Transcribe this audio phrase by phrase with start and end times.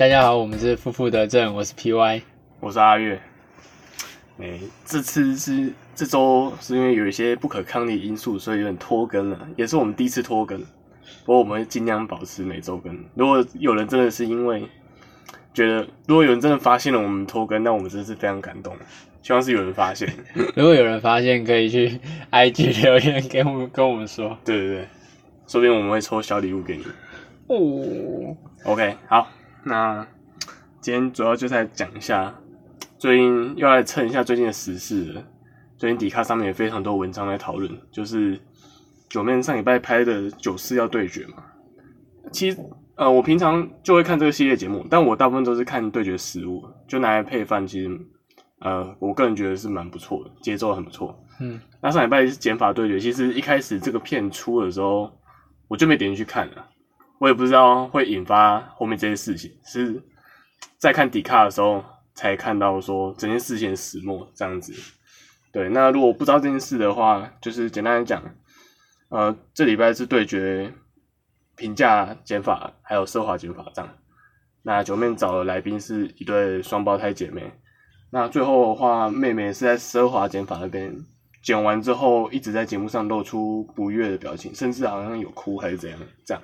[0.00, 2.22] 大家好，我们是负负得正，我是 PY，
[2.58, 3.20] 我是阿月。
[4.38, 10.58] 哎，这次是这周是因为有一些不可抗力因素，所以有点拖更了，也是我们第一次拖更。
[10.58, 12.98] 不过我们会尽量保持每周更。
[13.14, 14.66] 如果有人真的是因为
[15.52, 18.74] 觉得，如果有人真的发现了我们拖更，那我们真的是非常感动。
[19.20, 20.10] 希望是有人发现。
[20.56, 24.34] 如果有人发现，可以去 IG 留言给我们，跟我们说。
[24.46, 24.88] 对对对，
[25.46, 26.84] 说不定我们会抽小礼物给你。
[27.48, 29.28] 哦，OK，好，
[29.64, 30.06] 那
[30.80, 32.34] 今天主要就在讲一下，
[32.98, 35.22] 最近又来蹭一下最近的时事了。
[35.76, 38.38] 最近迪卡上面也非常多文章在讨论，就是
[39.08, 41.42] 九面上礼拜拍的九四要对决嘛。
[42.30, 42.58] 其实，
[42.96, 47.66] 呃，我平常就会看这个系列节目，但我大部分都是看对决食物，就拿来配饭。
[47.66, 48.00] 其实，
[48.60, 51.18] 呃，我个人觉得是蛮不错的，节奏很不错。
[51.40, 55.10] 嗯，那上礼拜是减法对决，其实一开始这个片出的时候，
[55.66, 56.66] 我就没点进去看了。
[57.20, 60.02] 我也不知道会引发后面这些事情，是
[60.78, 64.72] 在看迪卡的时候才看到说整件事情始末这样子。
[65.52, 68.22] 对，那如果不知道这件事的话，就是简单来讲，
[69.10, 70.72] 呃，这礼拜是对决
[71.56, 73.90] 平价减法还有奢华减法这样。
[74.62, 77.52] 那九面找的来宾是一对双胞胎姐妹。
[78.10, 80.96] 那最后的话，妹妹是在奢华减法那边
[81.42, 86.42] 剪完之后，一直在节目上露出不悦的表情，甚至好像有哭还是怎样这样。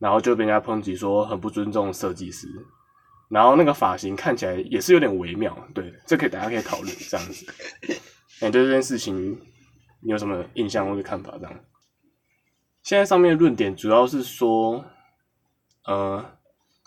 [0.00, 2.48] 然后就被人家抨击说很不尊重设计师。
[3.28, 7.46] 然后那个发型看起来也是有点微妙，对，这可以大家可以讨论这样子。
[8.42, 9.40] 你对这件事情
[10.02, 11.30] 你有什么印象或者看法？
[11.38, 11.60] 这样，
[12.82, 14.84] 现在上面论点主要是说，
[15.84, 16.24] 呃，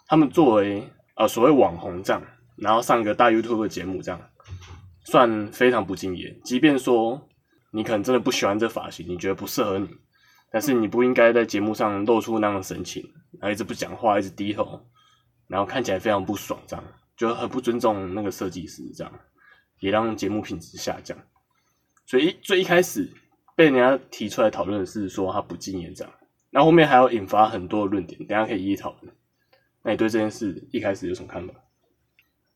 [0.08, 2.22] 他们作为呃所谓网红这样，
[2.58, 4.20] 然后上一个大 YouTube 节目这样，
[5.06, 6.38] 算非常不敬业。
[6.44, 7.30] 即便说
[7.72, 9.88] 你可能真的不喜欢这发型，你觉得不适合你，
[10.54, 13.04] 但是你不应该在节目上露出那样的神情，
[13.40, 14.80] 然后一直不讲话，一直低头，
[15.48, 16.86] 然后看起来非常不爽，这样
[17.18, 19.12] 就很不尊重那个设计师，这样
[19.80, 21.18] 也让节目品质下降。
[22.06, 23.12] 所以最一开始
[23.56, 26.14] 被人家提出来讨论的是说他不敬业这样，
[26.52, 29.12] 然后后面还要引发很多的论点，等下可以一一讨论。
[29.82, 31.54] 那你对这件事一开始有什么看法？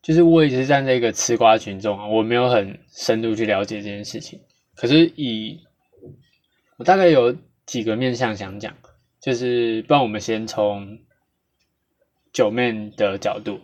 [0.04, 4.40] 就是我也是站在一个吃瓜群众，我没有很深度去了解这件事情。
[4.76, 5.60] 可是以
[6.78, 7.36] 我大概有
[7.68, 8.76] 几个面向想讲，
[9.22, 10.98] 就是不然我们先从
[12.34, 13.60] 九面的角度，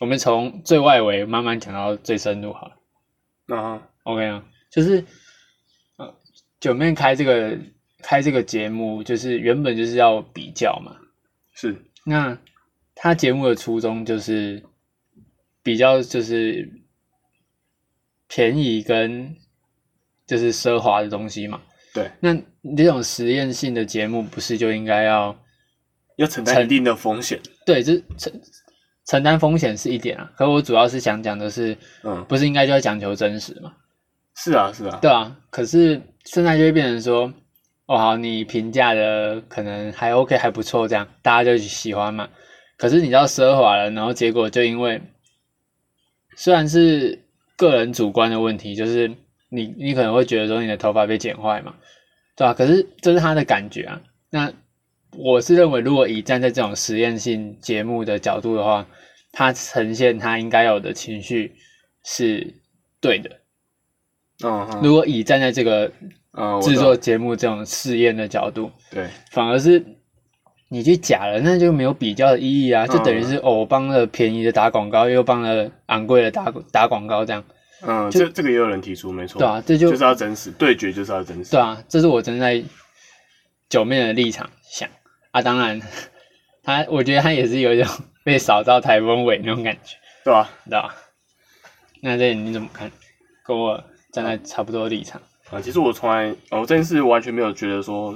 [0.00, 3.56] 我们从最外围慢慢讲到最深入好了。
[3.56, 4.46] 啊，OK 啊。
[4.70, 5.04] 就是
[5.96, 6.14] 呃，
[6.60, 7.58] 九面开这个
[7.98, 10.96] 开这个节目，就是原本就是要比较嘛。
[11.52, 11.84] 是。
[12.04, 12.38] 那
[12.94, 14.62] 他节目的初衷就是
[15.64, 16.80] 比较，就是
[18.28, 19.36] 便宜跟
[20.26, 21.60] 就是奢华的东西嘛。
[21.92, 22.10] 对。
[22.20, 22.34] 那
[22.76, 25.36] 这种实验性的节目，不是就应该要
[26.16, 27.40] 要承担一定的风险？
[27.64, 28.32] 对，这承
[29.06, 30.30] 承担风险是一点啊。
[30.36, 33.72] 可我主要是想讲的是，嗯，不是应该就要讲求真实嘛？
[34.36, 35.36] 是啊，是啊，对啊。
[35.50, 37.32] 可是现在就会变成说，
[37.86, 42.28] 哦，好，你评价的可能还 OK，还不错，这样大家就喜欢嘛。
[42.76, 45.02] 可是你知道奢华了，然后结果就因为
[46.36, 47.24] 虽然是
[47.56, 49.10] 个人主观的问题，就是
[49.50, 51.74] 你你可能会觉得说你的头发被剪坏嘛，
[52.36, 52.54] 对吧？
[52.54, 54.00] 可是这是他的感觉啊。
[54.30, 54.52] 那
[55.18, 58.86] 我是认为，如果以站在这种实验性节目的角度的话，
[59.32, 61.52] 他呈现他应该有的情绪
[62.04, 62.54] 是
[63.00, 63.30] 对的。
[64.44, 65.90] 嗯，如果以站在这个
[66.62, 69.84] 制作节目这种试验的角度，对，反而是
[70.68, 77.44] 你去假了，那就没有比较的意义啊，就等于是哦，帮了便宜的打广告，又帮了昂贵的打打广告，这样。
[77.82, 81.50] 嗯，这这个也有人提出，没错，对啊，这就就是要真实对决，就是要真实。
[81.52, 82.62] 对啊，这是我站在
[83.68, 84.88] 九面的立场想
[85.32, 85.80] 啊，当然
[86.62, 87.92] 他，我觉得他也是有一种
[88.24, 90.50] 被扫到台风尾那种感觉，对吧？
[90.64, 90.94] 对吧？
[92.02, 92.90] 那这你怎么看？
[93.44, 93.82] 跟我。
[94.12, 98.12] 站在差不多立场啊，其实我从来哦这件事完全没有觉得说，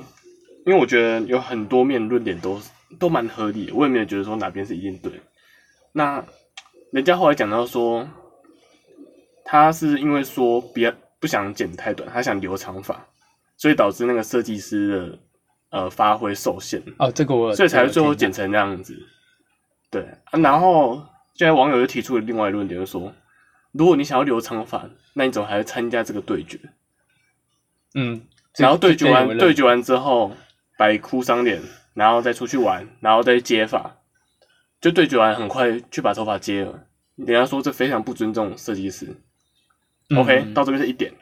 [0.67, 2.61] 因为我觉得有很多面论点都
[2.99, 5.13] 都蛮合理的，我也没有觉得说哪边是一定对。
[5.93, 6.25] 那
[6.91, 8.09] 人家后来讲到说，
[9.45, 13.07] 他是因为说比较不想剪太短，他想留长发，
[13.57, 15.19] 所以导致那个设计师的
[15.71, 16.83] 呃发挥受限。
[16.99, 18.97] 哦，这个我所以才最后剪成那样子。
[19.91, 20.97] 对，然后
[21.35, 23.13] 现在网友又提出了另外论点，就说。
[23.77, 26.61] 如果你想要留长发，那你怎么还会参加这个对决？
[27.97, 28.23] 嗯，
[28.57, 30.31] 然后对决完，对决完之后
[30.79, 31.61] 摆哭丧脸，
[31.93, 33.97] 然后再出去玩，然后再接发，
[34.81, 36.87] 就对决完很快去把头发接了。
[37.17, 39.09] 人家说这非常不尊重设计师。
[40.17, 41.13] OK，到这边是一点，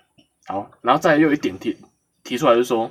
[0.47, 1.77] 好，然后再又一点提
[2.25, 2.91] 提出来，就说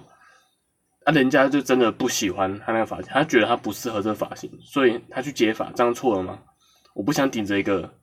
[1.03, 6.39] 啊，人家就真的不喜欢他那个发型，他觉得他不适合这个发型，所以他去接发，这样错了吗？
[6.93, 7.93] 我不想顶着一个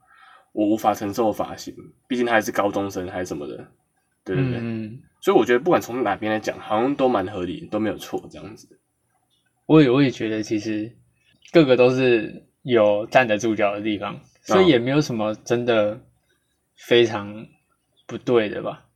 [0.52, 1.74] 我无法承受的发型，
[2.06, 3.56] 毕竟他还是高中生还是什么的，
[4.24, 8.68] 对对对，嗯，所以我觉得不管从哪边来讲，好像都蛮合理，都没有错这样子。
[9.66, 10.90] 我也我也觉得其实
[11.52, 16.00] 各个都是有站得住脚的地方，所以也没有什么真的
[16.76, 17.46] 非常
[18.08, 18.86] 不对的吧。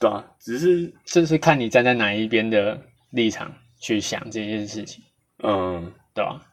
[0.00, 5.04] 对啊，只是就是看你站在哪一边的立场去想这件事情，
[5.44, 6.44] 嗯，对吧？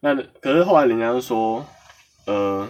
[0.00, 1.64] 那可是后来人家就说，
[2.26, 2.68] 呃，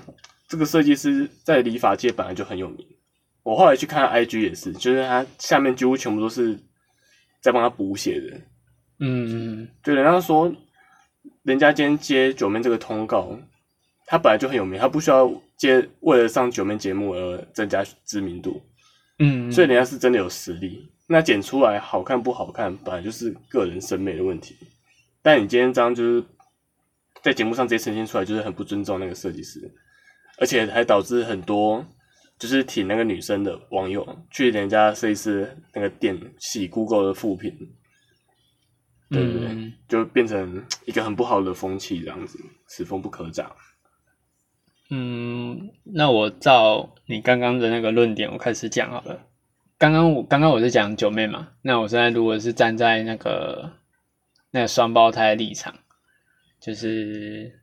[0.48, 2.86] 这个设计师在理发界本来就很有名。
[3.44, 6.58] 我后来去看 IG 也是，就是他下面几乎全部都是
[7.40, 8.36] 在帮他补写的。
[8.98, 10.52] 嗯嗯对，人家说，
[11.42, 13.38] 人家今天接九妹这个通告，
[14.06, 18.60] 他本来就很有名，他不需要接为了上九妹节目而增加知名度，
[19.18, 20.90] 嗯，所以人家是真的有实力。
[21.06, 24.56] 那剪出来好看不好看，本来就是个人审美的问题。
[25.22, 26.24] 但你今天这样就是
[27.22, 29.70] 在节目上直接呈现出来，就是很不尊重那个设计师，
[30.38, 31.86] 而且还导致很多
[32.38, 37.50] 就是挺那个女生的网友去人家设计师那个店洗 Google 的副评，
[39.10, 43.54] 对不对，嗯就变成一个很不好的风气，这样子，此风不可长。
[44.96, 49.26] 嗯，那我照你刚刚的那个论点，我开始讲好了。
[49.76, 53.72] 刚刚我刚刚我是讲九妹嘛，那我现在如果是站在那个
[54.52, 55.74] 那个双胞胎的立场，
[56.60, 57.58] 就是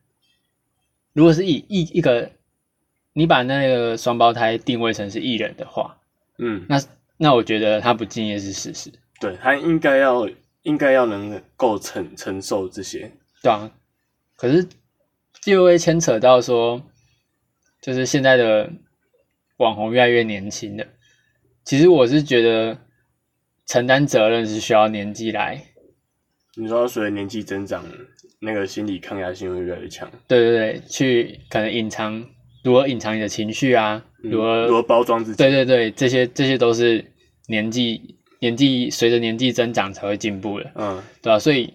[1.13, 2.31] 如果是以一一个
[3.13, 5.99] 你把那个双胞胎定位成是艺人的话，
[6.37, 6.81] 嗯，那
[7.15, 8.91] 那我觉得他不敬业是事实，
[9.21, 10.29] 对他应该要
[10.63, 13.09] 应该要能够承承受这些，
[13.41, 13.71] 对啊。
[14.35, 14.67] 可是
[15.41, 16.81] 就会牵扯到说，
[17.81, 18.71] 就是现在的
[19.57, 20.87] 网红越来越年轻的，
[21.65, 22.77] 其实我是觉得
[23.65, 25.63] 承担责任是需要年纪来，
[26.55, 27.83] 你说随着年纪增长，
[28.39, 32.23] 那个心理抗压性会越来越强，对对对，去可能隐藏，
[32.63, 37.03] 如何隐藏你的情绪啊，嗯如何如何包装自己，对对对，这些这些都是
[37.47, 41.73] 年纪年纪随着年纪增长才会进步的，嗯对吧、所以，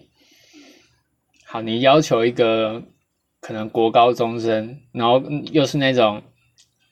[1.45, 2.83] 好，你要求一个
[3.39, 6.21] 可能国高中生，然后嗯又是那种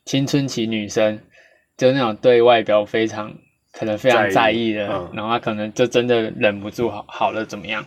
[0.06, 1.20] 青春期女生，
[1.78, 3.36] 就那种对外表非常
[3.72, 7.86] 可能非常在在意的，意嗯然后她可能就真的忍不住好好了怎么样？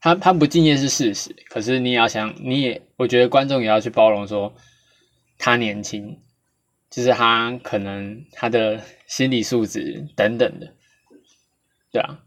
[0.00, 4.54] 她她不敬业是事实，可是你也要想，你也我觉得观众也要去包容说
[5.38, 6.18] 他年轻，
[6.90, 10.72] 就是他可能他的心理素质等等的，
[11.92, 12.20] 对啊，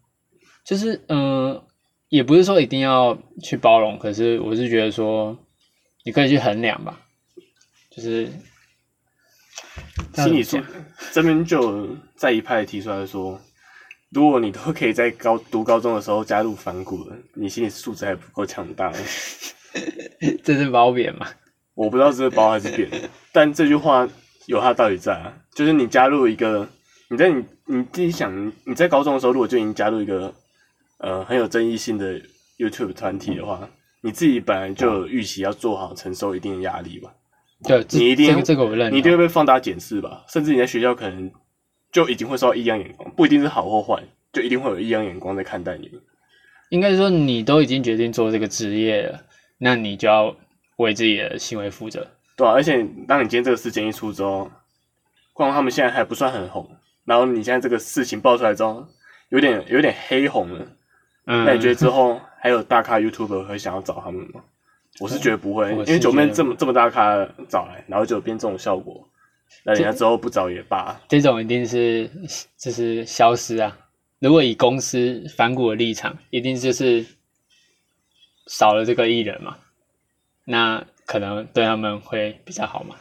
[0.64, 1.64] 就是嗯、呃
[2.10, 5.38] 也不是说一定要去包容，可是我是觉得说
[6.08, 7.02] 你可以去衡量吧，
[7.90, 8.32] 就是
[10.16, 10.58] 心理素
[11.12, 13.38] 这边就在一派提出来说，
[14.12, 18.90] 如果你都可以在高读高中的时候加入反骨了，你心理素质还不够强大。
[20.46, 21.28] 这是褒贬嘛，
[21.74, 22.90] 我不知道这是褒还是贬，
[23.34, 24.08] 但这句话
[24.46, 26.70] 有它的道理在啊，就是你加入一个，
[27.10, 30.34] 你在你你自己想，你在高中的时候如果就已经加入一个
[31.00, 32.18] 呃很有争议性的
[32.58, 33.70] YouTube 团体的话，
[34.02, 37.14] 你自己本来就有预期要做好承受一定的压力吧，
[37.64, 41.32] 对，你一定这个这个我认你一定，会被放大检视吧，甚至你在学校可能
[41.92, 45.92] 就已经会受到异样眼光，不一定是好或坏，就一定会有异样眼光在看待你。
[46.70, 49.22] 应该说你都已经决定做这个职业了，
[49.58, 50.36] 那你就要
[50.78, 52.06] 为自己的行为负责。
[52.36, 54.52] 对啊，而且当你今天这个事件一出之后，
[55.34, 56.70] 光他们现在还不算很红，
[57.06, 58.86] 然后你现在这个事情爆出来之后，
[59.30, 60.68] 有点有点黑红了，
[61.26, 64.42] 嗯，那你觉得之后还有大咖 YouTuber 会想要找他们吗？
[65.02, 69.06] 我是觉得不会，因为九妹这么这么大咖找来，然后就变这种效果，
[69.66, 70.98] 那人家之后不找也罢。
[71.10, 72.10] 这种一定是
[72.58, 73.78] 就是消失啊。
[74.20, 77.06] 如果以公司反骨的立场，一定就是
[78.46, 79.58] 少了这个艺人嘛，
[80.46, 82.96] 那可能对他们会比较好嘛。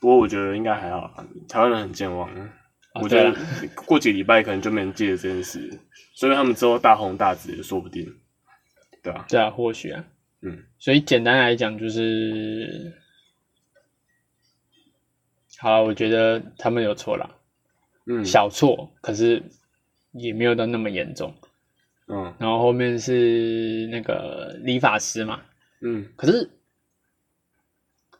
[0.00, 5.78] 不过我觉得应该还好啦，台湾人很健忘，哦我觉得对过几个礼拜可能就没人记得这件事，
[6.14, 8.10] 所以他们之后大红大紫也说不定，
[9.28, 10.04] 对啊，或许啊，
[10.40, 12.92] 嗯，所以简单来讲就是，
[15.58, 17.34] 好啊，我觉得他们有错啦，
[18.06, 19.42] 嗯，小错，可是
[20.12, 21.34] 也没有到那么严重。
[22.08, 22.34] 嗯。
[22.38, 25.42] 然后后面是那个理发师嘛，
[25.80, 26.08] 嗯。
[26.16, 26.50] 可是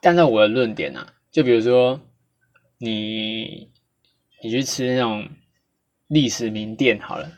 [0.01, 2.01] 站在我的论点啊，就比如说
[2.79, 3.71] 你
[4.43, 5.29] 你去吃那种
[6.09, 7.31] 历史名店好了，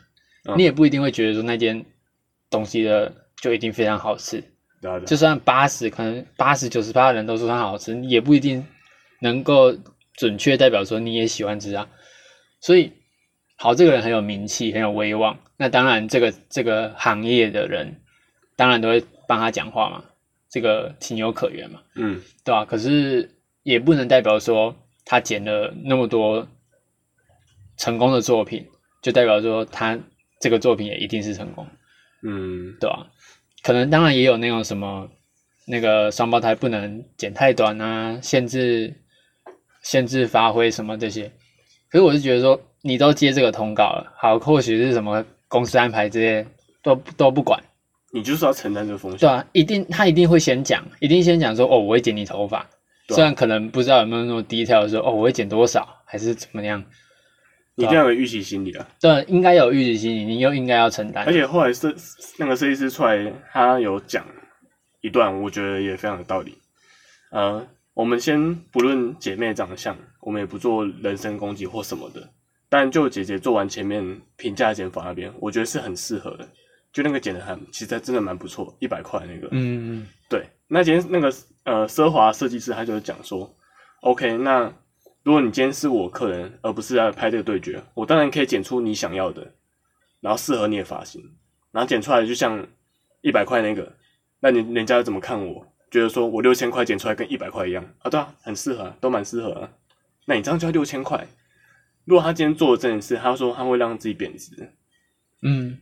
[0.45, 0.57] 嗯。
[0.57, 1.85] 你也不一定会觉得说那间
[2.49, 4.41] 东西的就一定非常好吃，
[4.81, 5.05] 对啊对啊。
[5.05, 8.65] 就算八十可能八十九十八的人都说它好吃，也不一定
[9.21, 9.75] 能够
[10.13, 11.87] 准确代表说你也喜欢吃啊。
[12.61, 12.91] 所以
[13.57, 18.01] 好，这个人很有名气，很有威望，那当然这个这个行业的人
[18.55, 20.03] 当然都会帮他讲话嘛，
[20.49, 26.47] 这个情有可原嘛，嗯，对吧、可是也不能代表说他剪了那么多
[27.77, 28.67] 成功的作品，
[29.01, 29.99] 就代表说他
[30.39, 31.67] 这个作品也一定是成功，
[32.23, 33.07] 嗯，对吧、
[33.63, 35.09] 可能当然也有那种什么
[35.65, 38.93] 那个双胞胎不能剪太短啊，限制
[39.83, 41.31] 限制发挥什么这些。
[41.89, 46.45] 可是我是觉得说，你都接这个通告了，好，或许是什么公司安排这些
[46.83, 47.61] 都都不管，
[48.13, 49.19] 你就是要承担这个风险。
[49.19, 52.69] 对啊，一定他一定会先讲，一定先讲说哦，我会剪你头发，
[53.09, 56.83] 虽然可能不知道有没有那么低调的说哦，我会剪多少，还是怎么样，
[57.79, 58.85] 你一定要有预期心理啊！
[58.99, 61.95] 对，应该有预期心理，你又应该要承担而，且后来设
[62.37, 64.25] 那个设计师出来，他有讲
[64.99, 66.57] 一段，我觉得也非常有道理。
[67.31, 72.29] 呃，我们先不论姐妹长相，我们也不做人身攻击或什么的。
[72.67, 76.47] 但就姐姐做完前面评价剪法那边，我觉得是很适合的。
[76.91, 79.47] 就那个剪的很，其实真的蛮不错，一百块那个。
[79.51, 81.33] 嗯，对，那今天那个
[81.63, 83.55] 呃奢华设计师他就讲说
[84.01, 84.73] ，OK，那
[85.23, 89.53] 如果你今天是我客人，而不是来拍这个对决，我当然可以剪出你想要的，
[90.21, 91.21] 然后适合你的发型，
[91.71, 92.65] 然后剪出来就像
[93.21, 93.95] 一百块那个，
[94.39, 95.65] 那你人家怎么看我？
[95.91, 98.09] 觉得说我六千块剪出来跟一百块一样啊？
[98.11, 99.69] 对啊，很适合、都蛮适合啊。
[100.25, 101.27] 那你这样就要六千块。
[102.05, 104.71] 如果他今天做的这件事，他说他会让自己贬值，
[105.41, 105.79] 嗯，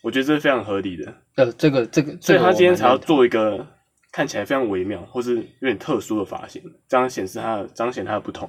[0.00, 1.12] 我觉得这是非常合理的。
[1.34, 3.66] 呃，这个这个，所以他今天才要做一个
[4.12, 8.48] 看起来非常微妙或是有点特殊的发型，这样显示他彰显他的不同。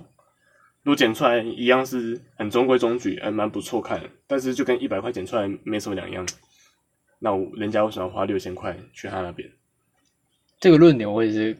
[0.84, 6.26] 如果剪出来一样是很中规中矩，还蛮不错看，但是就跟一百块剪出来没什么两样，
[7.20, 9.50] 那我人家为什么要花六千块去他那边？
[10.60, 11.58] 这个论点我也是，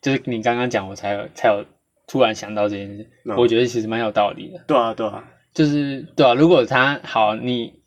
[0.00, 1.64] 就是你刚刚讲，我才有才有
[2.06, 4.64] 突然想到这件事，嗯我觉得其实蛮有道理的。
[4.66, 7.80] 对啊，对啊，就是对啊，如果他好，你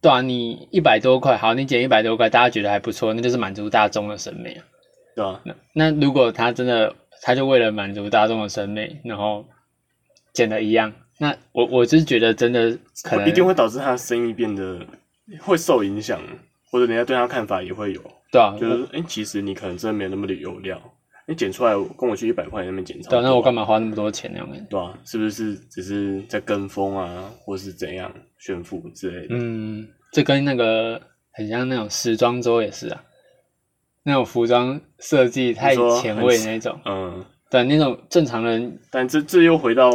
[0.00, 4.64] 对啊，你一百多块，好，你减一百多块，大家觉得还不错，那就是满足大众的审美啊。
[5.16, 9.46] 对啊，那那如果他真的，他就为了满足大众的审美，然后
[10.32, 14.86] 剪的一样，那我我是觉得真的可能一定会导致他的生意变得
[15.40, 16.20] 会受影响，
[16.70, 20.80] 或者人家对他看法也会有，对啊，就是哎、诶其实你可能真的没有那么的有料，
[21.26, 24.66] 你剪出来跟我去一百块那边剪差不对啊，多，那我干嘛花那么多钱那种感觉？
[24.70, 29.34] 对啊，是不是只是在跟风啊，或是怎样炫富之类的？
[29.34, 31.00] 嗯，这跟那个
[31.32, 33.02] 很像那种时装周也是啊，
[34.02, 39.90] 那种服装设计太前卫那种，嗯，对那种正常人，但这这又回到，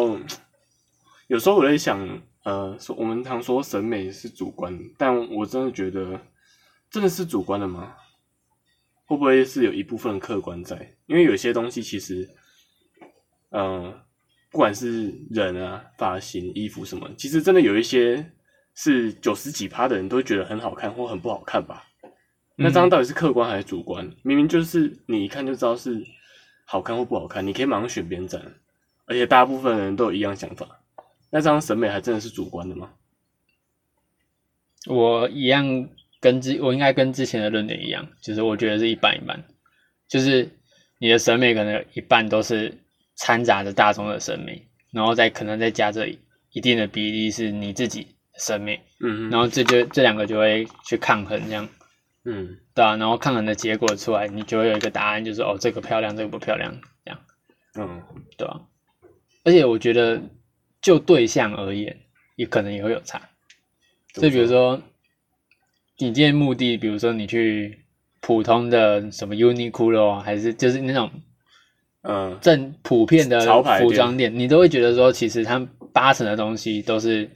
[1.27, 6.19] 有时候我在想，呃，说我们常说审美是主观，但我真的觉得
[6.91, 7.95] 真的是主观的吗？
[9.05, 10.95] 会不会是有一部分客观在？
[11.07, 12.27] 因为有些东西其实，
[13.51, 13.93] 嗯、
[14.50, 18.31] 不管是人啊、发型、衣服什么，其实真的有一些
[18.75, 21.83] 是九十几趴的人都觉得很好看或很不好看吧。
[22.55, 24.12] 那张到底是客观还是主观？
[24.22, 26.05] 明明就是你一看就知道是
[26.65, 28.41] 好看或不好看，你可以马上选边站，
[29.05, 30.79] 而且大部分人都有一样想法。
[31.31, 32.91] 那张审美还真的是主观的吗？
[34.86, 39.43] 我一样跟之，我应该跟之前的论点一样，就是我觉得是一半一半，
[40.07, 40.50] 就是
[41.00, 42.77] 你的审美可能有一半都是
[43.15, 46.07] 掺杂着大众的审美，然后再可能再加这
[46.51, 48.07] 一定的比例是你自己
[48.38, 51.67] 审美，嗯然后这就这两个就会去抗衡这样。
[52.25, 52.58] 嗯。
[52.74, 57.20] 对啊，然后看完的结果出来，你就会有一个答案，就是哦，这个漂亮，这个不漂亮，这样，
[57.77, 58.01] 嗯。
[58.38, 58.62] 对啊、
[59.44, 60.22] 而且我觉得
[60.82, 61.96] 就对象而言，
[62.36, 63.22] 也可能也会有差。
[64.13, 64.82] 就比如说，
[65.98, 67.86] 你今天目的，比如说你去
[68.22, 71.12] 普通的什么 Uniqlo 啊，还是就是那种
[72.01, 72.38] 嗯。
[72.42, 75.60] 正普遍的潮牌服装店，你都会觉得说，其实它
[75.94, 77.30] 八成的东西都是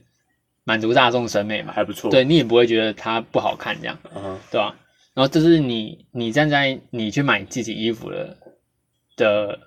[0.68, 2.10] 满足大众审美嘛，还不错。
[2.10, 3.98] 对你也不会觉得它不好看这样。
[4.14, 4.76] 嗯对吧、
[5.14, 8.36] 然后这是你你站在你去买自己衣服的
[9.16, 9.58] 的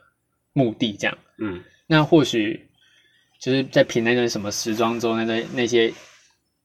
[0.53, 1.17] 目的，这样。
[1.39, 2.69] 嗯那或许
[3.39, 5.91] 就是在评那个什么时装周那个那些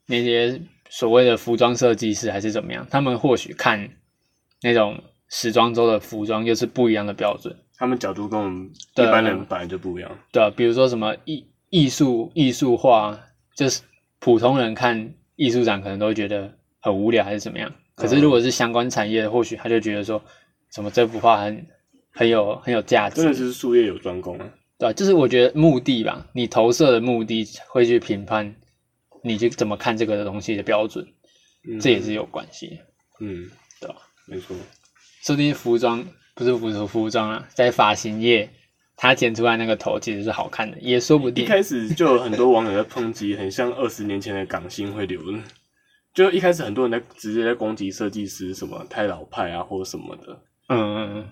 [0.07, 3.89] 那些所谓的服装设计师还是怎么样，他们或许看
[4.61, 10.11] 那种时装周的服装又是不一样的标准，他们角度跟我们一般人本来就不一样。
[10.31, 13.19] 对啊、比如说什么艺艺术艺术化，
[13.57, 13.81] 就是
[14.19, 17.73] 普通人看艺术展可能都会觉得很无聊还是怎么样。
[17.95, 20.23] 可是如果是相关产业的，或许他就觉得说，
[20.75, 21.67] 什么这幅画很
[22.11, 24.51] 很有很有价值真，的是术业有专攻啊。
[24.79, 28.55] 对吧、就是我觉得目的吧，你投射的目的会去评判
[29.23, 31.07] 你去怎么看这个东西的标准，
[31.67, 32.77] 嗯这也是有关系的。
[33.21, 33.97] 嗯，对吧？
[34.27, 34.55] 没错。
[35.23, 38.51] 说不定服装不是服服服装啊，在发型业
[38.97, 41.47] 他剪出来那个头其实是好看的，也说不定一。
[41.47, 45.39] 开始就有很多网友在抨击，很像二十年前的港星会留的。
[46.15, 50.41] 就一开始很多人在直接在攻击设计师什么太老派啊，或者什么的。
[50.69, 51.29] 嗯嗯嗯，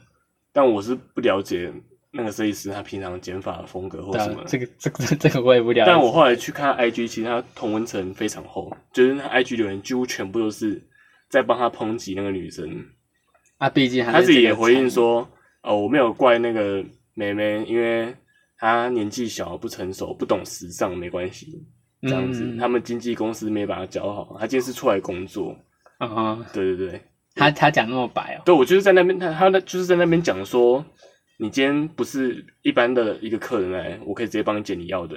[0.52, 1.73] 但我是不了解
[2.11, 4.40] 那个设计师他平常剪发的风格或对什么，。
[4.40, 5.90] 啊这个这个这个我也不了解。
[5.90, 10.80] 但我后来去看 IG，其实他同温层非常厚，就是他 IG 留言几乎全部都是
[11.30, 12.85] 在帮他抨击那个女生。
[13.56, 15.26] 啊，毕竟他自己也回应说
[15.64, 18.14] ：“哦，我没有怪那个妹妹，因为
[18.59, 21.66] 她年纪小、不成熟、不懂时尚，没关系。
[22.02, 25.56] 这样子，嗯他们经纪公司没把她教好，她今天是出来工作。
[26.00, 27.00] 嗯哼，对对对，
[27.35, 30.85] 他他讲那么白哦，对我就是在那边，他他那就是在那边讲说，
[31.38, 35.16] 你今天不是一般的一个客人来，我可以直接帮你剪你要的。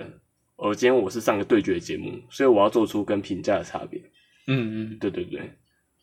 [0.56, 4.00] 而今天我是上个对决节目，所以我要做出跟评价的差别。
[4.48, 5.52] 嗯嗯，对对对，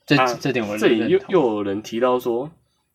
[0.06, 2.50] 这啊这点我这里又又有人提到说，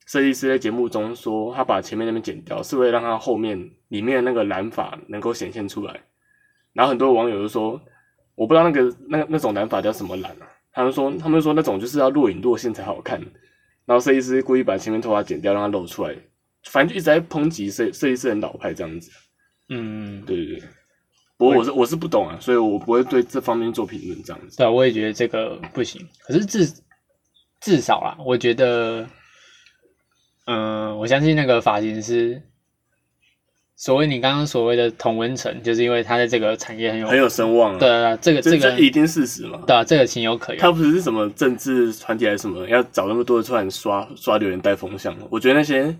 [0.09, 3.55] 设计师在节目中说他把前面那边剪掉，是为了让他后面
[3.89, 6.01] 里面的那个染发能够显现出来。
[6.73, 7.79] 然后很多网友就说，
[8.33, 10.49] 我不知道那个那那种染发叫什么染啊？
[10.71, 13.21] 他们说他们说那种就是要若隐若现才好看。
[13.85, 16.15] 然后设计师故意把前面头发剪掉，让它露出来，
[16.63, 19.11] 反正就一直在抨击设设计师很老派这样子。
[19.69, 20.69] 嗯，对对对。
[21.37, 24.57] 不过我是我是不懂啊，所以我不会对这方面做评论这样子。
[24.57, 26.03] 对啊，我也觉得这个不行。
[26.23, 26.67] 可是至
[27.61, 29.07] 至少啦，我觉得，
[30.51, 32.41] 嗯、我相信那个发型师，
[33.75, 37.79] 所谓你刚刚所谓的同温层，就是因为他在这个产业很有很有声望啊。
[37.79, 39.61] 对啊，这个这这个这一定事实嘛。
[39.67, 40.71] 对啊，这个情有可原他。
[40.71, 45.15] 不是什么政治团体还是什么，要找那么多的出来刷刷留言带风向。
[45.29, 45.95] 我觉得那些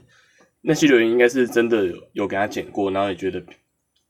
[0.61, 3.41] 那些留言应该是真的有有给他剪过，然后也觉得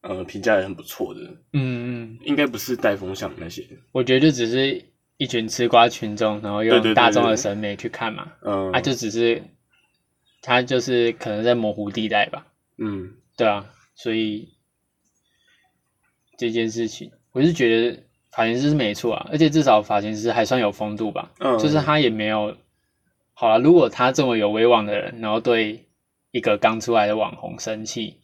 [0.01, 1.19] 呃评价也很不错的，
[1.51, 3.63] 嗯嗯，应该不是带风向那些。
[3.91, 4.81] 我觉得就只是
[5.17, 9.43] 一群吃瓜群众，然后用大众的审美去看嘛，嗯，啊，就只是
[10.41, 12.47] 他就是可能在模糊地带吧。
[12.77, 14.49] 嗯对啊，所以
[16.37, 22.55] 这件事情，我是觉得发型师是没错啊，而且至少发型师还算有风度吧，嗯，就是他也没有，
[23.33, 25.85] 好了，如果他这么有威望的人，然后对
[26.31, 28.17] 一个刚出来的网红生气，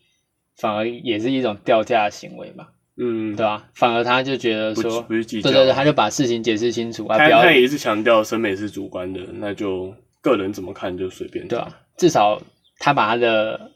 [0.58, 11.48] 反而也是一种掉价的行为吧，嗯，对吧、反而他就觉得说，不是计较，对对对，他就把事情解释清楚啊，他他也是强调审美是主观的，那就个人怎么看就随便。
[11.48, 12.42] 对啊，至少
[12.80, 13.72] 他把他的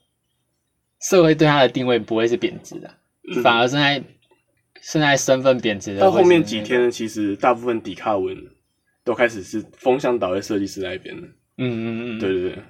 [1.01, 2.91] 社会对他的定位不会是贬值的，
[3.33, 4.03] 嗯反而现在
[4.81, 6.01] 现在身份贬值的。
[6.01, 8.35] 到后面几天，呢，其实大部分迪卡文
[9.03, 11.27] 都开始是风向倒在设计师那边了。
[11.57, 12.63] 嗯嗯嗯，对，对对，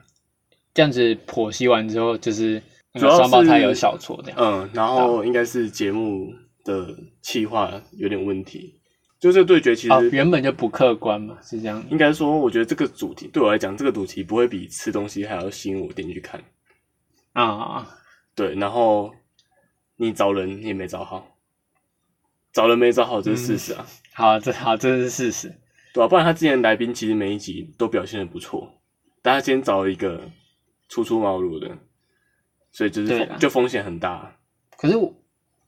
[0.74, 2.62] 这样子剖析完之后，就是
[2.96, 4.40] 双胞胎有小错这样。
[4.40, 6.34] 嗯，然后应该是节目
[6.64, 8.79] 的企划有点问题。
[9.20, 11.84] 就这个对决，其哦，实原本就不客观嘛，是这样。
[11.90, 16.42] 应该说，我觉得这个主题对我来讲，这个主题不会比吃东西还要吸引我点进去看。
[17.34, 17.86] 啊，
[18.34, 19.14] 对，然后
[19.98, 21.38] 你找人也没找好，
[22.54, 25.54] 找人没找好这是事实啊，好，这好，这是事实。
[25.92, 28.80] 对吧、不然他之前来宾其实每一集都表现的不错，
[29.24, 30.30] 但他今天找了一个
[30.88, 31.78] 初出茅庐的，
[32.72, 34.38] 所以就是就风险很大。
[34.78, 35.12] 可是我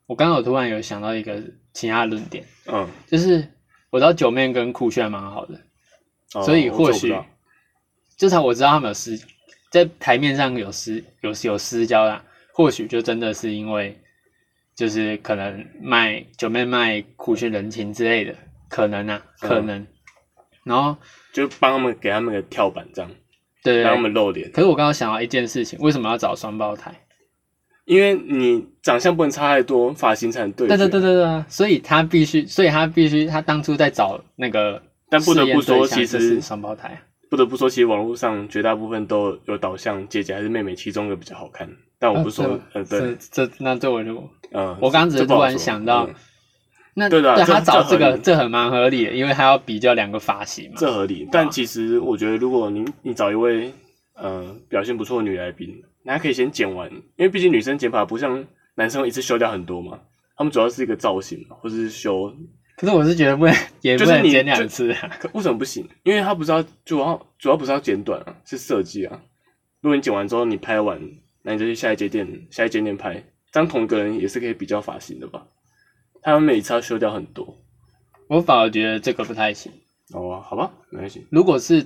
[0.05, 3.47] 我刚刚我突然有想到一个其他论点，嗯，就是
[3.89, 5.59] 我知道九妹跟酷炫蛮好的，
[6.33, 7.15] 哦所以或许
[8.17, 9.19] 至少我知道他们有私
[9.69, 13.97] 在台面上有私有有私交啦，或许就真的是因为
[14.75, 18.35] 就是可能卖九妹卖酷炫人情之类的，
[18.69, 19.87] 可能啊，嗯可能。
[20.63, 20.95] 然后
[21.33, 23.09] 就帮他们给他们个跳板这样，
[23.63, 24.51] 对对让他们，露脸。
[24.51, 26.93] 可是我刚刚想到一件事情，为什么要找双胞胎？
[27.85, 30.77] 因为你长相不能差太多，发型才能对决。
[30.77, 37.01] 对对对对对啊，所以他必须，所以他必须，他当初在找那个但不得不说其实就是双胞胎啊。
[37.29, 41.69] 不得不说，其实网络上绝大部分都有导向姐姐还是妹妹其中一个比较好看。
[41.97, 46.15] 但我不是说，呃呃，对，这这那这我就嗯，我刚刚只是突然想到嗯
[46.93, 50.75] 那对的他找这个这很蛮合理的，因为他要比较两个发型嘛。
[50.77, 51.25] 这合理。
[51.31, 53.71] 但其实我觉得，如果你你找一位
[54.13, 59.99] 呃表现不错的女来宾，那可以先剪完，因为毕竟女生剪发不像男生一次修掉很多嘛，
[60.35, 62.33] 他们主要是一个造型嘛，或者是修。
[62.77, 65.17] 可是我是觉得不能， 也就是你不能剪两次啊。
[65.19, 65.87] 可为什么不行？
[66.03, 69.21] 因为他不是要主要主要不是要剪短啊，是设计啊。
[69.81, 70.99] 如果你剪完之后你拍完，
[71.43, 75.45] 那你就去下一节店下一间店拍，这样同一个人也是可以比较发型的吧？
[76.23, 77.57] 他们每次要修掉很多。
[78.27, 79.71] 我反而觉得这个不太行。
[80.13, 81.25] 哦，好吧，没关系。
[81.29, 81.85] 如果是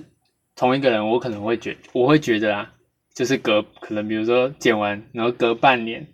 [0.54, 2.72] 同一个人，我可能会觉我会觉得啊，
[3.16, 6.06] 就是隔可能比如说剪完，然后隔半年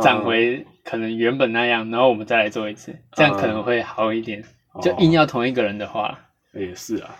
[0.00, 4.44] 长回可能原本那样，然后我们再来做一次，这样可能会好一点。
[4.80, 7.16] 就硬要要同一个人的话，也是啊，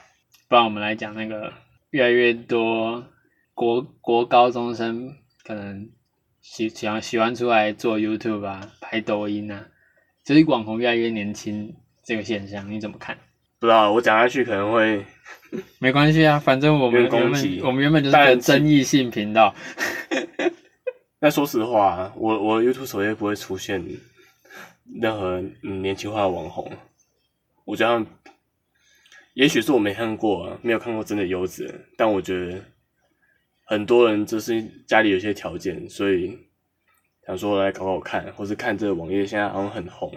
[0.48, 1.52] 不然我们来讲那个
[1.90, 3.04] 越来越多
[3.54, 5.90] 国国高中生可能
[6.40, 9.66] 喜喜欢喜欢出来做 YouTube 啊，拍抖音啊，
[10.24, 13.18] 就是网红越来越年轻这个现象，你怎么看？
[13.62, 15.06] 不知道我讲下去可能会
[15.78, 17.22] 没关系啊，反正我们原本
[17.62, 19.54] 我们原本就是个争议性频道，
[21.22, 23.80] 那说实话，我我 YouTube 首页不会出现
[25.00, 26.72] 任何嗯年轻化的网红，
[27.64, 28.04] 我觉得
[29.34, 32.60] 也许是我没看过、啊，没有看过真的优质，但我觉得
[33.66, 36.36] 很多人就是家里有些条件，所以
[37.24, 40.12] 想说来搞搞看，或是看这个网页现在好像很红，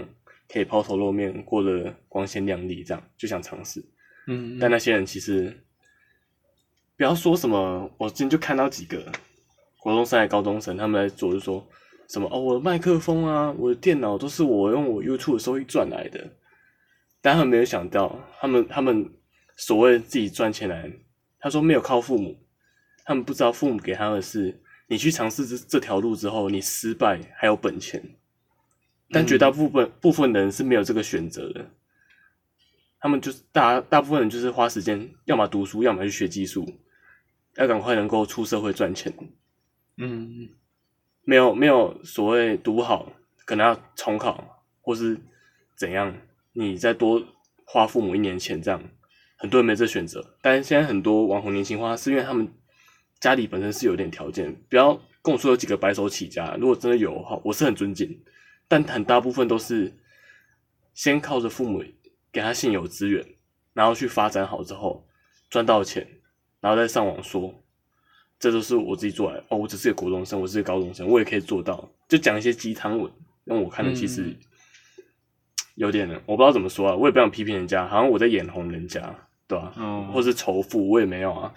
[0.47, 3.83] 可以抛头露面，过得光鲜亮丽，这样就想尝试。
[4.27, 5.55] 嗯，但那些人其实
[6.97, 9.11] 不要说什么，我今天就看到几个
[9.79, 11.67] 国中生、还高中生，他们来做就说
[12.07, 16.27] 什么哦，我的麦克风啊，我的电脑都是我用我 YouTube 的收益赚来的，
[17.21, 19.09] 但他们没有想到，他们他们
[19.57, 20.91] 所谓自己赚钱来，
[21.39, 22.35] 他说没有靠父母，
[23.03, 28.01] 他们不知道父母给他的是，你去尝试这这条路之后，你失败还有本钱，
[29.09, 31.69] 但绝大部分、部分人是没有这个选择的。
[32.99, 36.67] 他们就是大大部分人就是花时间，要么读书，要么去学技术，
[37.55, 39.13] 要赶快能够出社会赚钱。
[39.97, 40.49] 嗯
[41.23, 43.11] 没有没有所谓读好，
[43.45, 45.17] 可能要重考或是
[45.75, 46.15] 怎样，
[46.53, 47.23] 你再多
[47.63, 48.81] 花父母一年钱这样，
[49.35, 50.37] 很多人没这选择。
[50.41, 52.51] 但是现在很多网红年轻化，是因为他们
[53.19, 58.19] 家里本身是有点条件，不要跟我说有几个白手起家，如果真的有的话，我是很尊敬，
[58.67, 59.93] 但很大部分都是
[60.93, 61.83] 先靠着父母
[62.31, 63.25] 给他现有资源，
[63.73, 65.07] 然后去发展好之后
[65.49, 66.07] 赚到钱，
[66.59, 67.53] 然后再上网说。
[68.37, 69.45] 这都是我自己做来的。
[69.47, 73.09] 哦，我只是个国中生，我是个高中生，我也可以做到，就讲一些鸡汤文，
[73.45, 74.37] 让我看的其实嗯。
[75.75, 79.01] 有点，我不知道怎么说啊，我也不想批评人家，好像我在眼红人家，
[79.47, 81.53] 对吧、哦，或是仇富，我也没有啊，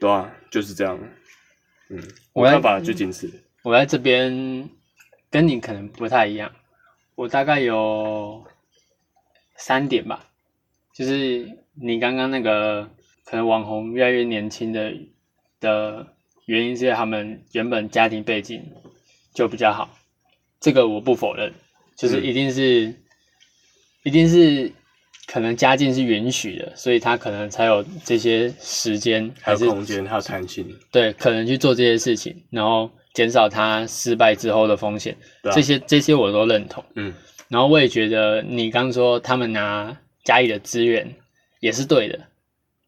[0.00, 0.98] 对啊，就是这样，
[1.90, 1.96] 嗯，
[2.32, 3.30] 我在我看法就仅此，
[3.62, 4.68] 我在这边
[5.34, 6.52] 跟你可能不太一样，
[7.16, 8.44] 我大概有
[9.56, 10.28] 三点吧，
[10.94, 12.88] 就是你刚刚那个
[13.24, 14.94] 可能网红越来越年轻的
[15.58, 16.06] 的
[16.46, 18.62] 原因，是因为他们原本家庭背景
[19.34, 19.98] 就比较好，
[20.60, 21.52] 这个我不否认，
[21.96, 22.24] 就是嗯。
[22.24, 22.94] 一定是、
[24.04, 24.70] 一定是
[25.26, 35.16] 可能家境是允许的，所以他可能才有这些时间还有是空间，还有弹性，对，可能去做这些事情，然后减少他失败之后的风险，
[35.54, 36.84] 这些这些我都认同。
[36.96, 37.14] 嗯，
[37.48, 41.14] 然后我也觉得你刚说他们拿家里的资源
[41.60, 42.18] 也是对的，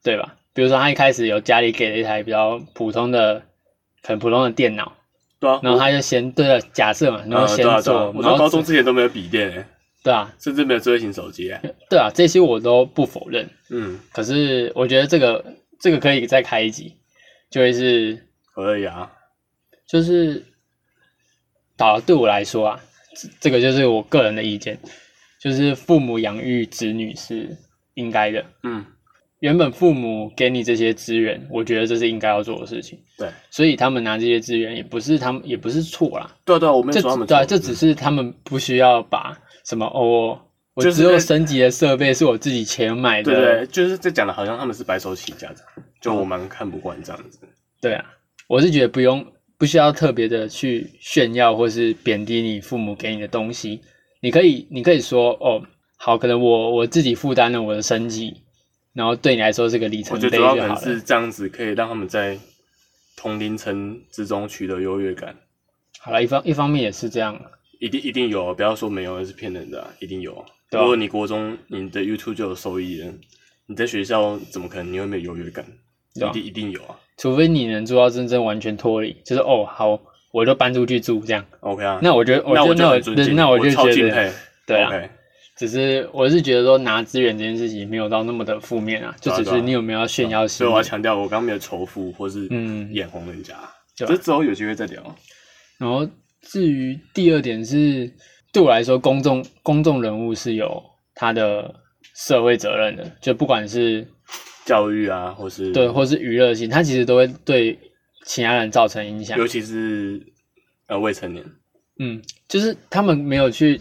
[0.02, 0.34] 对吧？
[0.52, 3.42] 比如说他一开始有家里给了一台比较普通的，
[4.02, 4.96] 很普通的电脑，
[5.38, 9.66] 对啊，然后他就先对了，假设嘛，然后呃先做，对啊啊，我然后到高中之前都没有笔电、欸，
[10.02, 13.48] 对啊，甚至没有智慧型手机、欸，对啊，这些我都不否认。
[13.68, 15.44] 嗯，可是我觉得这个
[15.78, 16.96] 这个可以再开一集，
[17.50, 19.12] 就会是可以啊，
[19.86, 20.44] 就是，
[21.76, 22.80] 打对我来说啊，
[23.14, 24.78] 这这个就是我个人的意见，
[25.40, 27.56] 就是父母养育子女是
[27.94, 28.44] 应该的。
[28.62, 28.84] 嗯，
[29.40, 40.40] 原本父母给你这些资源，我觉得这是应该要做的事情，对，所以他们拿这些资源也不是他们也不是错啦，对啊对啊，我没有这说他们对啊，这只是他们不需要把什么哦，
[40.74, 45.56] 我只有升级的设备是我自己钱买的，对对，就是这讲的好像他们是白手起家的，
[46.00, 47.38] 就我蛮看不惯这样子。
[47.80, 48.04] 对啊，
[48.48, 49.24] 我是觉得不用
[49.58, 53.80] 不需要特别的去炫耀或是贬低你父母给你的东西，
[54.20, 55.62] 你可以你可以说哦，
[55.96, 58.42] 好，可能我我自己负担了我的生计，
[58.92, 62.38] 然后对你来说是个里我程碑我觉得主要是这样子，可以让他们在
[63.16, 65.34] 同龄层之中取得优越感。
[66.00, 67.40] 好了，一方一方面也是这样，
[67.80, 70.44] 一定一定有，不要说没有，那是骗人的、啊，一定有。
[70.68, 73.12] 对啊如果你国中你的 YouTube 就有收益了，
[73.66, 75.64] 你在学校怎么可能你会没有优越感？
[76.20, 76.96] 一定一定有啊。
[77.16, 79.98] 除非你能做到真正完全脱离，就是哦好，
[80.32, 81.44] 我就搬出去住这样。
[81.60, 84.32] OK 啊，那我觉得，那我觉得那我那我就觉得。
[84.66, 84.90] 对啊
[85.56, 90.66] 只是我是觉得说拿资源这件事情没有到那么的负面啊，就只是你有没有要炫耀所心所。
[90.66, 93.54] 以我要强调，我刚刚没有仇富或是嗯眼红人家，
[93.96, 95.02] 对啊这之后有机会再聊。
[95.78, 96.06] 然后
[96.42, 98.12] 至于第二点是，
[98.52, 100.82] 对我来说，公众公众人物是有
[101.14, 101.74] 他的
[102.14, 104.06] 社会责任的，就不管是
[104.66, 107.78] 教育啊，或是对或是娱乐性，它其实都会对
[108.24, 109.38] 其他人造成影响。
[109.38, 109.46] 尤。
[109.46, 110.20] 其是
[110.88, 111.42] 呃未成年，
[112.00, 113.80] 嗯，就是他们没有去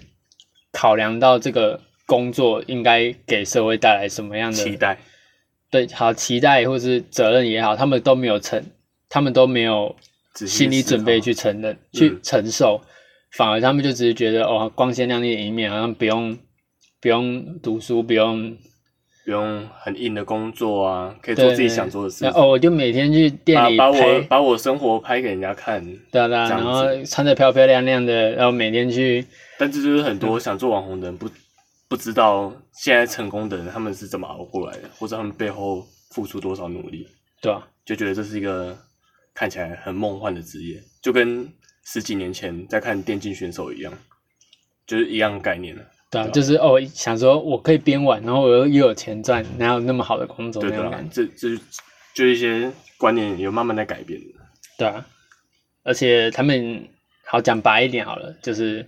[0.71, 4.99] 考量到这个工作应该给社会带来什么样的期待。
[5.71, 8.63] 对好期待或是责任也好，他们都没有承，
[9.09, 9.95] 他们都没有
[10.35, 12.79] 心理思准备去承认、去嗯承受，
[13.31, 16.37] 反而他们就只是觉得哦，光鲜亮丽的一面好像不用
[17.01, 18.55] 不用读书，不用
[19.25, 22.29] 不用很硬的工作啊，可以做自己想做的事情。
[22.29, 29.25] 哦，我就每天去店里把把我把我生活拍给人家看，对啊对啊，然后穿的漂漂亮亮的，然后每天去。
[29.57, 31.27] 但这就是很多想做网红的人不
[31.87, 37.07] 不知道，现在成功的人他们是怎么熬过来的，或者他们背后付出多少努力，
[37.41, 38.77] 对啊，就觉得这是一个
[39.33, 41.51] 看起来很梦幻的职业，就跟
[41.83, 43.91] 十几年前在看电竞选手一样，
[44.85, 45.81] 就是一样概念了。
[46.15, 50.61] 对啊，就是哦，想说我可以边玩，然后我又又有钱赚，哪有那么好的工作？
[50.61, 51.49] 对对啊，这这
[52.13, 54.27] 就一些观念有慢慢在改变的。
[54.77, 55.05] 对啊，
[55.83, 56.87] 而且他们
[57.25, 58.87] 好讲白一点好了，就是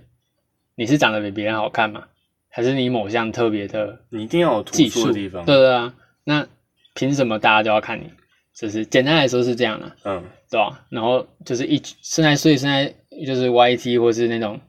[0.76, 2.06] 你是长得比别人好看嘛？
[2.50, 4.00] 还是你某项特别的？
[4.10, 5.44] 你一定要有突出的地方。
[5.46, 6.48] 对对啊，那
[6.94, 8.10] 凭什么大家都要看你？
[8.56, 10.86] 就是简单来说是这样的，嗯，对吧？
[10.90, 12.92] 然后就是一现在，所以现在
[13.26, 14.60] 就是 YT 或是那种。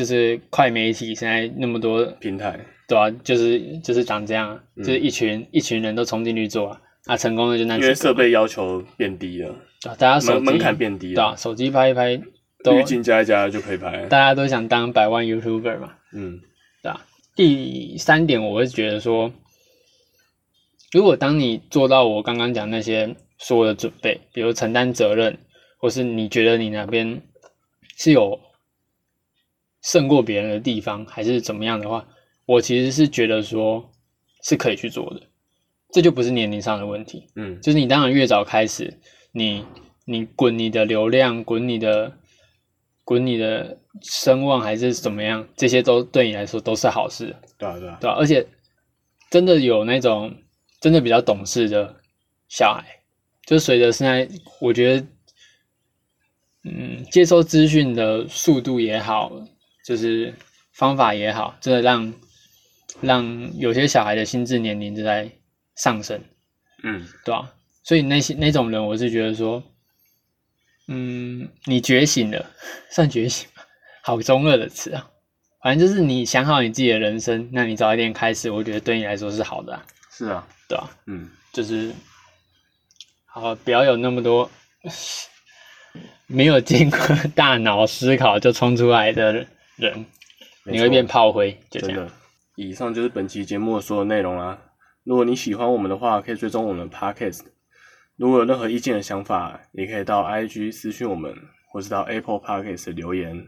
[0.00, 2.58] 就是快媒体现在那么多平台，
[2.88, 9.50] 对啊，就是就是长这样，就是一群一群人都冲进去做啊，啊，成功的就那因为设备要求变低了，
[9.86, 12.18] 啊，大家门门槛变低了，对啊，手机拍一拍，
[12.64, 16.40] 滤镜加一加就可以拍，大家都想当百万 YouTuber 嘛，嗯，
[16.82, 17.04] 对啊。
[17.36, 19.30] 第三点，我会觉得说，
[20.92, 25.36] 如果当你做到我刚刚讲那些所有的准备，比如承担责任，
[25.76, 27.20] 或是你觉得你那边
[27.98, 28.40] 是有。
[29.90, 32.06] 胜过别人的地方，还是怎么样的话，
[32.46, 33.90] 我其实是觉得说
[34.44, 35.22] 是可以去做的，
[35.90, 37.26] 这就不是年龄上的问题。
[37.34, 39.00] 嗯，就是你当然越早开始，
[39.32, 39.64] 你
[40.04, 42.16] 你滚你的流量，滚你的
[43.02, 47.34] 滚你的声望，还是怎么样，这些都对你来说都是好事。
[47.58, 48.14] 对啊，对啊，对啊。
[48.14, 48.46] 而且
[49.28, 50.32] 真的有那种
[50.80, 51.96] 真的比较懂事的
[52.48, 52.84] 小孩，
[53.44, 54.28] 就随着现在，
[54.60, 55.06] 我觉得，
[56.62, 59.32] 嗯，接收资讯的速度也好。
[59.90, 60.32] 就是
[60.72, 62.14] 方法也好，真的让
[63.00, 65.28] 让有些小孩的心智年龄正在
[65.74, 66.22] 上升，
[66.84, 67.50] 嗯，对吧？
[67.82, 69.60] 所以那些那种人，我是觉得说，
[70.86, 72.46] 嗯，你觉醒了，
[72.88, 73.66] 算觉醒吧，
[74.04, 75.10] 好中二的词啊。
[75.60, 79.74] 反正就是你想好你自己的人生，那你早一点开始，我觉得对你来说是好的。
[79.74, 79.84] 啊
[80.16, 80.88] 是啊，对啊？
[81.06, 81.92] 嗯，就是
[83.26, 84.48] 好，不要有那么多
[86.28, 86.98] 没有经过
[87.34, 89.44] 大脑思考就冲出来的。
[89.80, 90.06] 人，
[90.64, 92.08] 你会变炮灰，就这样。
[92.56, 94.58] 以上就是本期节目的所有内容啦。
[95.04, 97.40] 如果你喜欢我们的话，可以追踪我们的 podcast。
[98.16, 101.34] 如果有任何意见的想法，也可以到 IG 私讯我们，
[101.72, 103.46] 或是到 Apple Podcast 留言。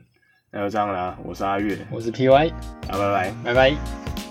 [0.51, 4.22] 那就这样啦，我是阿月，我是 PY，啊，拜拜，拜拜。